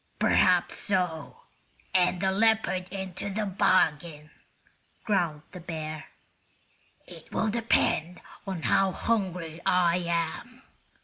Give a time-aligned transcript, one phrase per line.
[0.17, 1.41] "Perhaps so,
[1.93, 4.31] and a leopard into the bargain,"
[5.03, 6.05] growled the bear.
[7.05, 10.63] "It will depend on how hungry I am.